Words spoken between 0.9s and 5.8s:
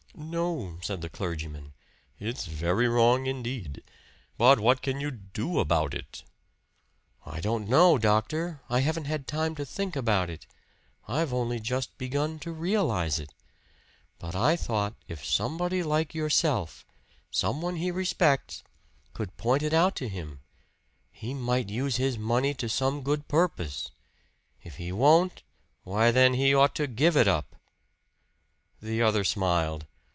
the clergyman, "it's very wrong indeed. But what can you do